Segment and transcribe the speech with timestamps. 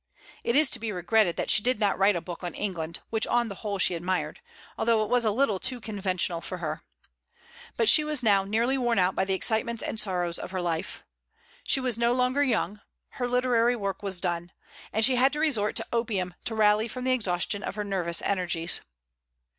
[0.43, 3.27] It is to be regretted that she did not write a book on England, which
[3.27, 4.41] on the whole she admired,
[4.75, 6.81] although it was a little too conventional for her.
[7.77, 10.59] But she was now nearly worn out by the excitements and the sorrows of her
[10.59, 11.03] life.
[11.63, 12.81] She was no longer young.
[13.09, 14.51] Her literary work was done.
[14.91, 18.23] And she had to resort to opium to rally from the exhaustion of her nervous
[18.23, 18.81] energies.